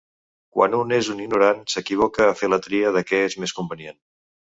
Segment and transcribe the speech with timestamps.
[0.55, 4.01] Quan un és un ignorant, s'equivoca a fer la tria de què és més convenient.